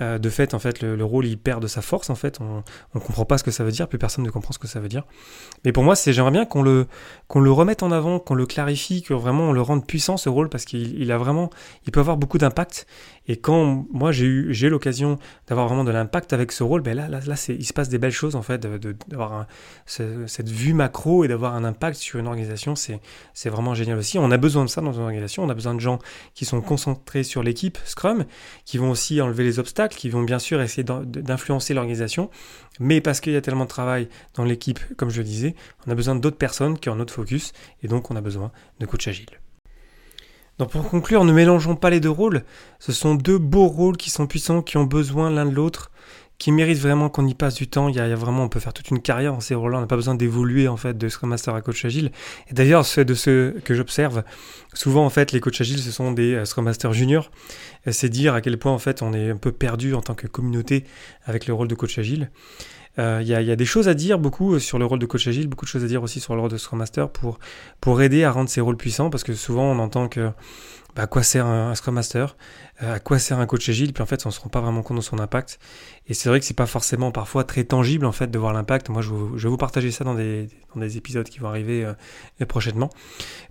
euh, 0.01 0.19
de 0.19 0.29
fait, 0.29 0.53
en 0.53 0.59
fait, 0.59 0.81
le, 0.81 1.03
rôle, 1.03 1.25
il 1.25 1.37
perd 1.37 1.61
de 1.61 1.67
sa 1.67 1.81
force, 1.81 2.09
en 2.11 2.15
fait. 2.15 2.39
On 2.39 2.99
comprend 2.99 3.25
pas 3.25 3.37
ce 3.37 3.43
que 3.43 3.49
ça 3.49 3.63
veut 3.63 3.71
dire, 3.71 3.87
plus 3.87 3.97
personne 3.97 4.23
ne 4.23 4.29
comprend 4.29 4.53
ce 4.53 4.59
que 4.59 4.67
ça 4.67 4.79
veut 4.79 4.89
dire. 4.89 5.05
Mais 5.65 5.71
pour 5.71 5.83
moi, 5.83 5.95
c'est 5.95 6.13
j'aimerais 6.13 6.31
bien 6.31 6.45
qu'on 6.45 6.61
le, 6.61 6.87
qu'on 7.27 7.39
le 7.39 7.51
remette 7.51 7.81
en 7.81 7.91
avant, 7.91 8.19
qu'on 8.19 8.35
le 8.35 8.45
clarifie, 8.45 9.01
que 9.01 9.13
vraiment 9.13 9.49
on 9.49 9.53
le 9.53 9.61
rende 9.61 9.87
puissant 9.93 10.17
ce 10.17 10.27
rôle 10.27 10.49
parce 10.49 10.65
qu'il 10.65 11.11
a 11.11 11.19
vraiment, 11.19 11.51
il 11.85 11.91
peut 11.91 11.99
avoir 11.99 12.17
beaucoup 12.17 12.39
d'impact. 12.39 12.87
Et 13.27 13.37
quand 13.37 13.85
moi 13.91 14.11
j'ai 14.11 14.25
eu, 14.25 14.51
j'ai 14.51 14.67
l'occasion 14.67 15.19
d'avoir 15.47 15.67
vraiment 15.67 15.83
de 15.83 15.91
l'impact 15.91 16.33
avec 16.33 16.51
ce 16.51 16.63
rôle, 16.63 16.81
ben 16.81 16.97
là, 16.97 17.07
là, 17.07 17.19
là 17.27 17.35
il 17.47 17.63
se 17.63 17.73
passe 17.73 17.89
des 17.89 17.99
belles 17.99 18.09
choses 18.09 18.35
en 18.35 18.41
fait, 18.41 18.65
d'avoir 19.07 19.45
cette 19.85 20.49
vue 20.49 20.73
macro 20.73 21.23
et 21.23 21.27
d'avoir 21.27 21.53
un 21.53 21.63
impact 21.63 21.97
sur 21.97 22.19
une 22.19 22.25
organisation, 22.25 22.75
c'est, 22.75 23.01
c'est 23.35 23.49
vraiment 23.49 23.75
génial 23.75 23.99
aussi. 23.99 24.17
On 24.17 24.31
a 24.31 24.37
besoin 24.37 24.65
de 24.65 24.69
ça 24.69 24.81
dans 24.81 24.93
une 24.93 25.03
organisation. 25.03 25.43
On 25.43 25.49
a 25.49 25.53
besoin 25.53 25.75
de 25.75 25.79
gens 25.79 25.99
qui 26.33 26.45
sont 26.45 26.59
concentrés 26.59 27.21
sur 27.21 27.43
l'équipe 27.43 27.77
Scrum, 27.85 28.25
qui 28.65 28.79
vont 28.79 28.89
aussi 28.89 29.21
enlever 29.21 29.43
les 29.43 29.59
obstacles, 29.59 29.95
qui 29.95 30.09
vont 30.09 30.23
bien 30.23 30.39
sûr 30.39 30.59
essayer 30.59 30.83
d'influencer 30.83 31.75
l'organisation, 31.75 32.31
mais 32.79 32.99
parce 32.99 33.21
qu'il 33.21 33.33
y 33.33 33.37
a 33.37 33.41
tellement 33.41 33.65
de 33.65 33.69
travail 33.69 34.09
dans 34.33 34.43
l'équipe, 34.43 34.79
comme 34.97 35.11
je 35.11 35.19
le 35.19 35.23
disais, 35.23 35.53
on 35.85 35.91
a 35.91 35.95
besoin 35.95 36.15
d'autres 36.15 36.37
personnes 36.37 36.79
qui 36.79 36.89
ont 36.89 36.95
notre 36.95 37.13
focus, 37.13 37.53
et 37.83 37.87
donc 37.87 38.09
on 38.09 38.15
a 38.15 38.21
besoin 38.21 38.51
de 38.79 38.87
coach 38.87 39.07
agile. 39.07 39.42
Donc 40.59 40.69
pour 40.69 40.87
conclure, 40.87 41.23
ne 41.25 41.33
mélangeons 41.33 41.75
pas 41.75 41.89
les 41.89 41.99
deux 41.99 42.09
rôles. 42.09 42.43
Ce 42.79 42.91
sont 42.91 43.15
deux 43.15 43.37
beaux 43.37 43.67
rôles 43.67 43.97
qui 43.97 44.09
sont 44.09 44.27
puissants, 44.27 44.61
qui 44.61 44.77
ont 44.77 44.83
besoin 44.83 45.31
l'un 45.31 45.45
de 45.45 45.55
l'autre, 45.55 45.91
qui 46.37 46.51
méritent 46.51 46.79
vraiment 46.79 47.09
qu'on 47.09 47.25
y 47.25 47.33
passe 47.33 47.55
du 47.55 47.67
temps. 47.67 47.89
Il 47.89 47.95
y, 47.95 47.99
a, 47.99 48.15
vraiment, 48.15 48.43
on 48.43 48.49
peut 48.49 48.59
faire 48.59 48.73
toute 48.73 48.91
une 48.91 49.01
carrière 49.01 49.33
en 49.33 49.39
ces 49.39 49.55
rôles-là. 49.55 49.77
On 49.79 49.81
n'a 49.81 49.87
pas 49.87 49.95
besoin 49.95 50.13
d'évoluer 50.13 50.67
en 50.67 50.77
fait 50.77 50.97
de 50.97 51.09
Scrum 51.09 51.29
Master 51.29 51.55
à 51.55 51.61
coach 51.61 51.85
agile. 51.85 52.11
Et 52.49 52.53
d'ailleurs, 52.53 52.85
de 52.97 53.13
ceux 53.13 53.61
que 53.63 53.73
j'observe, 53.73 54.23
souvent 54.73 55.05
en 55.05 55.09
fait, 55.09 55.31
les 55.31 55.39
coachs 55.39 55.59
agiles, 55.59 55.79
ce 55.79 55.91
sont 55.91 56.11
des 56.11 56.33
euh, 56.33 56.45
Scrum 56.45 56.65
Master 56.65 56.93
juniors. 56.93 57.31
C'est 57.89 58.09
dire 58.09 58.33
à 58.33 58.41
quel 58.41 58.57
point 58.57 58.71
en 58.71 58.79
fait 58.79 59.01
on 59.01 59.13
est 59.13 59.31
un 59.31 59.37
peu 59.37 59.51
perdu 59.51 59.93
en 59.93 60.01
tant 60.01 60.13
que 60.15 60.27
communauté 60.27 60.85
avec 61.25 61.47
le 61.47 61.53
rôle 61.53 61.67
de 61.67 61.75
coach 61.75 61.97
agile. 61.97 62.29
Euh, 62.99 63.19
il 63.21 63.27
y, 63.27 63.33
a, 63.33 63.55
des 63.55 63.65
choses 63.65 63.87
à 63.87 63.95
dire 63.95 64.19
beaucoup 64.19 64.53
euh, 64.53 64.59
sur 64.59 64.77
le 64.77 64.85
rôle 64.85 64.99
de 64.99 65.07
coach 65.07 65.27
agile, 65.27 65.47
beaucoup 65.47 65.65
de 65.65 65.69
choses 65.69 65.83
à 65.83 65.87
dire 65.87 66.03
aussi 66.03 66.19
sur 66.19 66.35
le 66.35 66.41
rôle 66.41 66.51
de 66.51 66.57
Scrum 66.57 66.77
Master 66.77 67.09
pour, 67.09 67.39
pour 67.81 68.01
aider 68.03 68.23
à 68.23 68.31
rendre 68.31 68.49
ces 68.49 68.61
rôles 68.61 68.77
puissants, 68.77 69.09
parce 69.09 69.23
que 69.23 69.33
souvent 69.33 69.63
on 69.63 69.79
entend 69.79 70.07
que 70.07 70.29
bah, 70.95 71.03
à 71.03 71.07
quoi 71.07 71.23
sert 71.23 71.45
un, 71.45 71.73
Scrum 71.73 71.95
Master, 71.95 72.35
euh, 72.83 72.95
à 72.95 72.99
quoi 72.99 73.17
sert 73.17 73.39
un 73.39 73.45
coach 73.47 73.67
agile, 73.67 73.93
puis 73.93 74.03
en 74.03 74.05
fait 74.05 74.25
on 74.25 74.31
se 74.31 74.39
rend 74.39 74.49
pas 74.49 74.61
vraiment 74.61 74.83
compte 74.83 74.97
de 74.97 75.01
son 75.01 75.19
impact. 75.19 75.59
Et 76.07 76.13
c'est 76.13 76.29
vrai 76.29 76.39
que 76.39 76.45
c'est 76.45 76.53
pas 76.53 76.67
forcément 76.67 77.11
parfois 77.11 77.43
très 77.43 77.63
tangible 77.63 78.05
en 78.05 78.11
fait 78.11 78.27
de 78.27 78.37
voir 78.37 78.53
l'impact. 78.53 78.89
Moi 78.89 79.01
je, 79.01 79.11
vais 79.11 79.49
vous 79.49 79.57
partager 79.57 79.89
ça 79.89 80.03
dans 80.03 80.13
des, 80.13 80.49
dans 80.75 80.81
des 80.81 80.97
épisodes 80.97 81.27
qui 81.27 81.39
vont 81.39 81.47
arriver 81.47 81.83
euh, 81.83 82.45
prochainement, 82.45 82.89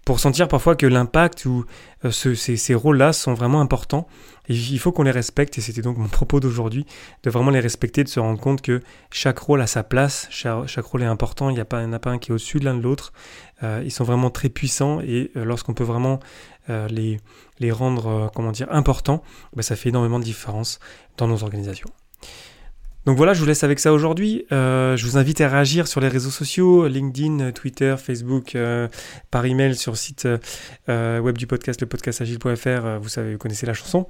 pour 0.05 0.21
sentir 0.21 0.47
parfois 0.47 0.77
que 0.77 0.87
l'impact 0.87 1.45
ou 1.45 1.65
euh, 2.05 2.11
ces, 2.13 2.37
ces 2.37 2.75
rôles-là 2.75 3.13
sont 3.13 3.35
vraiment 3.35 3.61
importants. 3.61 4.07
Il 4.49 4.79
faut 4.81 4.91
qu'on 4.91 5.05
les 5.05 5.13
respecte, 5.13 5.57
et 5.59 5.61
c'était 5.61 5.83
donc 5.83 5.97
mon 5.99 6.09
propos 6.09 6.41
d'aujourd'hui, 6.41 6.85
de 7.23 7.31
vraiment 7.31 7.51
les 7.51 7.61
respecter, 7.61 8.05
de 8.05 8.09
se 8.09 8.21
rendre 8.21 8.41
compte 8.41 8.61
que 8.61 8.81
chaque 9.11 9.39
rôle 9.39 9.61
a 9.61 9.67
sa 9.67 9.83
place, 9.83 10.27
chaque, 10.31 10.67
chaque 10.67 10.85
rôle 10.85 11.03
est 11.03 11.07
important, 11.07 11.49
il 11.49 11.55
n'y 11.55 11.61
en 11.61 11.93
a 11.93 11.99
pas 11.99 12.11
un 12.11 12.19
qui 12.19 12.31
est 12.31 12.35
au-dessus 12.35 12.59
de 12.59 12.65
l'un 12.65 12.75
de 12.75 12.83
l'autre. 12.83 13.13
ils 13.63 13.93
sont 13.93 14.03
vraiment 14.03 14.31
très 14.31 14.49
puissants, 14.49 15.01
et 15.01 15.31
lorsqu'on 15.37 15.75
peut 15.75 15.85
vraiment 15.85 16.19
euh, 16.62 16.62
les, 16.69 17.19
les 17.63 17.71
rendre 17.71 18.07
euh, 18.07 18.29
comment 18.35 18.53
dire, 18.53 18.67
importants, 18.71 19.23
bah, 19.57 19.63
ça 19.63 19.77
fait 19.77 19.89
énormément 19.89 20.19
de 20.19 20.25
différence 20.25 20.81
dans 21.17 21.29
nos 21.29 21.43
organisations. 21.43 21.89
Donc 23.05 23.17
voilà, 23.17 23.35
je 23.35 23.41
vous 23.41 23.47
laisse 23.47 23.65
avec 23.65 23.81
ça 23.81 23.93
aujourd'hui. 23.93 24.47
Euh, 24.53 24.97
je 24.97 25.05
vous 25.05 25.17
invite 25.17 25.41
à 25.41 25.49
réagir 25.49 25.89
sur 25.89 26.01
les 26.01 26.07
réseaux 26.07 26.31
sociaux, 26.31 26.87
LinkedIn, 26.87 27.51
Twitter, 27.51 27.97
Facebook, 27.99 28.57
par 29.33 29.45
email 29.45 29.75
sur 29.75 29.91
le 29.91 29.97
site 29.97 30.29
web 30.87 31.37
du 31.37 31.49
podcast, 31.49 31.81
le 31.81 31.89
podcastagile.fr. 31.89 33.01
vous 33.01 33.09
savez, 33.09 33.33
vous 33.33 33.39
connaissez 33.39 33.67
la 33.67 33.75
chanson. 33.75 34.07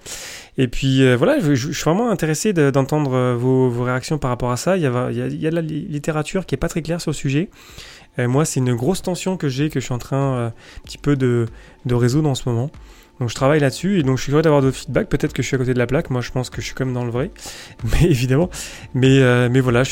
Et 0.59 0.69
puis 0.69 1.11
voilà, 1.17 1.39
je, 1.41 1.55
suis 1.55 1.85
vraiment 1.85 2.11
intéressé 2.11 2.53
d'entendre 2.53 3.33
vos, 3.33 3.83
réactions 3.83 4.19
par 4.19 4.29
rapport 4.29 4.51
à 4.51 4.59
ça. 4.59 4.77
Il 4.77 4.83
y, 4.83 4.87
a, 4.87 5.11
il, 5.11 5.41
y 5.41 5.47
a, 5.47 5.51
de 5.51 5.55
la 5.55 5.63
littérature 5.63 6.45
qui 6.45 6.55
est 6.55 6.59
pas 6.59 6.69
très 6.69 6.83
claire 6.83 7.01
sur 7.01 7.13
le 7.13 7.17
sujet. 7.17 7.49
Moi, 8.19 8.45
c'est 8.45 8.61
une 8.61 8.75
grosse 8.75 9.03
tension 9.03 9.37
que 9.37 9.49
j'ai, 9.49 9.71
que 9.71 9.81
je 9.81 9.85
suis 9.85 9.95
en 9.95 9.99
train 9.99 10.35
euh, 10.35 10.49
un 10.49 10.83
petit 10.85 10.99
peu 10.99 11.17
de, 11.17 11.47
de 11.87 11.95
résoudre 11.95 12.29
en 12.29 12.35
ce 12.35 12.49
moment. 12.49 12.71
Donc 13.21 13.29
je 13.29 13.35
travaille 13.35 13.61
là-dessus 13.61 14.01
et 14.01 14.03
donc 14.03 14.19
je 14.19 14.25
suis 14.25 14.33
heureux 14.33 14.43
d'avoir 14.43 14.63
d'autres 14.63 14.77
feedbacks. 14.77 15.09
Peut-être 15.09 15.33
que 15.33 15.43
je 15.43 15.47
suis 15.47 15.55
à 15.55 15.59
côté 15.59 15.75
de 15.75 15.79
la 15.79 15.87
plaque. 15.87 16.11
Moi, 16.11 16.21
je 16.21 16.31
pense 16.31 16.51
que 16.51 16.61
je 16.61 16.67
suis 16.67 16.75
comme 16.75 16.93
dans 16.93 17.05
le 17.05 17.11
vrai, 17.11 17.31
mais 17.85 18.05
évidemment. 18.05 18.51
Mais, 18.95 19.21
euh, 19.21 19.49
mais 19.51 19.61
voilà, 19.61 19.85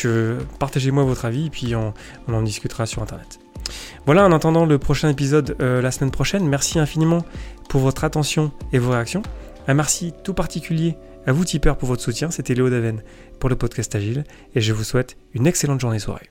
partagez-moi 0.59 1.05
votre 1.05 1.25
avis 1.25 1.47
et 1.47 1.51
puis 1.51 1.75
on, 1.77 1.95
on, 2.29 2.35
en 2.35 2.43
discutera 2.43 2.87
sur 2.87 3.03
Internet. 3.03 3.39
Voilà, 4.05 4.25
en 4.27 4.33
attendant 4.33 4.67
le 4.67 4.79
prochain 4.79 5.09
épisode 5.09 5.57
euh, 5.61 5.81
la 5.81 5.91
semaine 5.91 6.11
prochaine, 6.11 6.47
merci 6.47 6.79
infiniment 6.79 7.25
pour 7.69 7.83
votre 7.83 8.03
attention 8.05 8.51
et 8.73 8.79
vos 8.79 8.91
réactions. 8.91 9.23
Un 9.69 9.75
merci 9.75 10.13
tout 10.25 10.35
particulier 10.35 10.97
à 11.27 11.33
vous 11.33 11.45
tipeurs 11.45 11.77
pour 11.77 11.89
votre 11.89 12.03
soutien. 12.03 12.31
C'était 12.31 12.55
Léo 12.55 12.69
Daven 12.69 13.03
pour 13.39 13.49
le 13.49 13.57
podcast 13.57 13.95
Agile 13.95 14.25
et 14.57 14.61
je 14.61 14.73
vous 14.73 14.85
souhaite 14.85 15.17
une 15.35 15.47
excellente 15.47 15.81
journée 15.81 16.01
soirée. 16.01 16.29